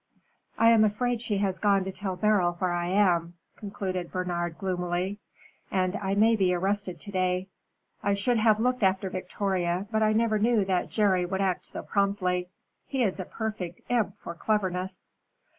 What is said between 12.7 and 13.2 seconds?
He is